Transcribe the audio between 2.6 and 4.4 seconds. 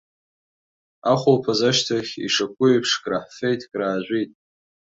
еиԥш, краҳфеит, краажәит.